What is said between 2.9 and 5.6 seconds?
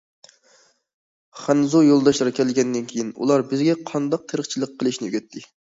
كېيىن ئۇلار بىزگە قانداق تېرىقچىلىق قىلىشنى ئۆگەتتى.